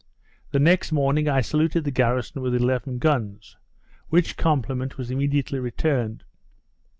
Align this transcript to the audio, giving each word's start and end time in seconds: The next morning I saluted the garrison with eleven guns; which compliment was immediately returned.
The 0.49 0.57
next 0.57 0.91
morning 0.91 1.29
I 1.29 1.41
saluted 1.41 1.83
the 1.83 1.91
garrison 1.91 2.41
with 2.41 2.55
eleven 2.55 2.97
guns; 2.97 3.55
which 4.09 4.35
compliment 4.35 4.97
was 4.97 5.11
immediately 5.11 5.59
returned. 5.59 6.23